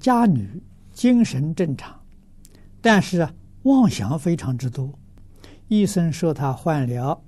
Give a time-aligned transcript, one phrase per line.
[0.00, 0.60] 家女
[0.92, 2.00] 精神正常，
[2.80, 3.32] 但是啊，
[3.64, 4.92] 妄想非常之多。
[5.68, 7.22] 医生说她患了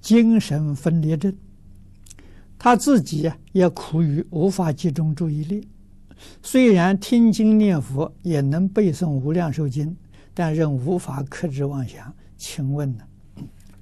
[0.00, 1.32] 精神分裂症，
[2.58, 5.68] 他自己也苦于无法集中注意力。
[6.42, 9.90] 虽然听经念佛也能背诵《无量寿经》，
[10.32, 12.12] 但仍无法克制妄想。
[12.36, 13.04] 请问呢，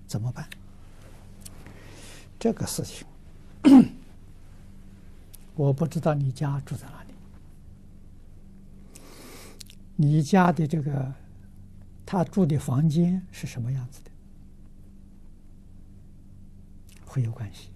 [0.07, 0.45] 怎么办？
[2.39, 3.07] 这个事情，
[5.61, 7.13] 我不知道你家住在哪里，
[9.95, 11.13] 你家的这个。
[12.07, 14.11] 他住的房间是什么样子的？
[17.05, 17.69] 会有关系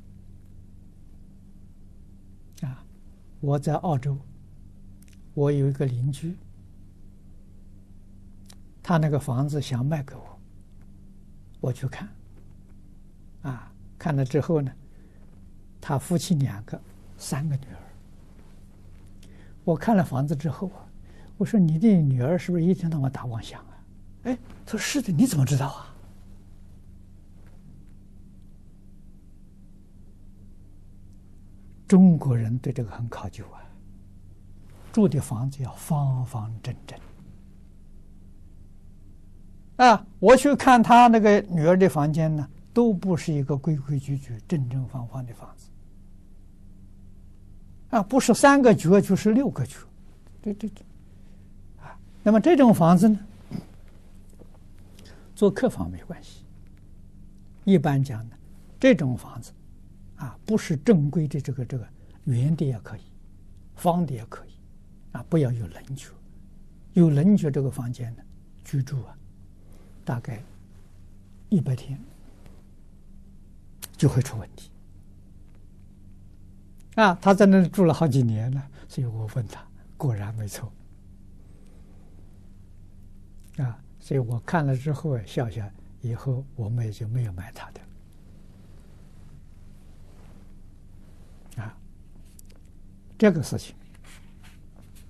[2.66, 2.84] 啊！
[3.39, 4.19] 我在澳洲，
[5.34, 6.37] 我有一个邻居，
[8.83, 10.41] 他那个房子想卖给我，
[11.61, 12.09] 我去看，
[13.42, 14.73] 啊，看了之后呢，
[15.80, 16.80] 他夫妻两个，
[17.17, 17.79] 三个女儿。
[19.65, 20.85] 我看了房子之后啊，
[21.37, 23.67] 我说：“你的女儿是不是一天到晚打妄想啊？”
[24.25, 25.95] 哎，他说是的，你怎么知道啊？
[31.87, 33.61] 中国人对这个很考究啊，
[34.93, 36.99] 住的房子要方方正正。
[39.77, 45.69] 啊，我去看他那个女儿的房间呢，都不是一个规规矩矩、正正方方的房子。
[47.95, 49.77] 啊，不是三个角就是六个角，
[50.42, 50.84] 对对对。
[51.81, 53.17] 啊，那么这种房子呢？
[55.37, 56.42] 做客房没关系，
[57.62, 58.37] 一般讲呢，
[58.81, 59.53] 这种房子，
[60.17, 61.87] 啊，不是正规的这个这个
[62.25, 63.03] 圆的也可以，
[63.77, 64.50] 方的也可以，
[65.12, 66.09] 啊，不要有棱角，
[66.95, 68.22] 有棱角这个房间呢，
[68.65, 69.17] 居住啊，
[70.05, 70.42] 大概
[71.48, 71.97] 一百天
[73.97, 74.69] 就会出问题，
[76.95, 79.61] 啊，他在那里住了好几年了，所以我问他，
[79.97, 80.73] 果然没错，
[83.59, 83.78] 啊。
[83.98, 85.67] 所以我看了之后笑笑，
[86.03, 87.81] 以后我们也就没有买他的。
[91.62, 91.75] 啊，
[93.16, 93.75] 这个事情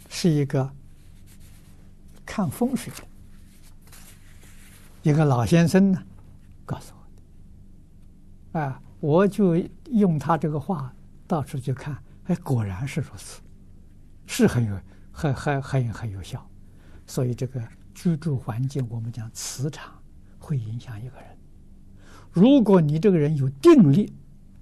[0.08, 0.70] 是一个
[2.24, 3.02] 看风水的
[5.02, 6.00] 一个老先生呢
[6.64, 7.00] 告诉我
[8.52, 8.60] 的。
[8.60, 9.56] 啊，我就
[9.90, 10.94] 用他这个话
[11.26, 13.40] 到处去看，哎，果然是如此，
[14.26, 14.80] 是很有、
[15.12, 16.44] 很、很、很、很有效。
[17.06, 17.62] 所以这个。
[17.96, 19.94] 居住环境，我们讲磁场
[20.36, 21.38] 会影响一个人。
[22.32, 24.12] 如果你这个人有定力，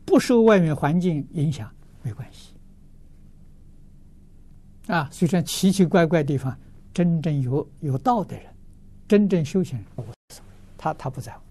[0.05, 2.53] 不受外面环境影响，没关系。
[4.87, 6.55] 啊，虽然奇奇怪怪地方，
[6.93, 8.55] 真正有有道的人，
[9.09, 10.07] 真正修行人，
[10.77, 11.43] 他他不在乎。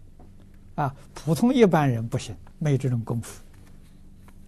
[0.76, 3.44] 啊，普通一般人不行，没这种功夫。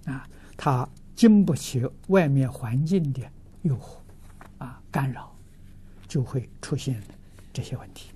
[0.06, 0.30] 啊，
[0.66, 3.22] 他经不起外面环境的
[3.64, 3.98] 诱惑，
[4.60, 5.30] 啊干扰，
[6.08, 7.04] 就会出现。
[7.52, 8.12] 这些问题。